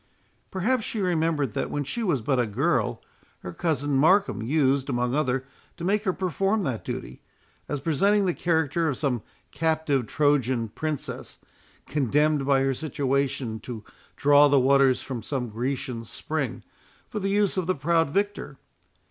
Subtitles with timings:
[0.49, 3.03] Perhaps she remembered, that when she was but a girl,
[3.41, 5.43] her cousin Markham used, among others,
[5.77, 7.21] to make her perform that duty,
[7.69, 11.37] as presenting the character of some captive Trojan princess,
[11.85, 13.83] condemned by her situation to
[14.15, 16.63] draw the waters from some Grecian spring,
[17.07, 18.57] for the use of the proud victor.